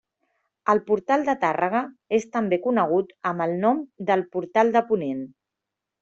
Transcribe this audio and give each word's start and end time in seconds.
El 0.71 0.79
portal 0.85 1.25
de 1.25 1.33
Tàrrega 1.41 1.81
és 2.17 2.25
també 2.37 2.57
conegut 2.63 3.11
amb 3.33 3.45
el 3.45 3.53
nom 3.65 3.83
del 4.09 4.23
portal 4.37 4.73
de 4.77 4.83
ponent. 4.89 5.21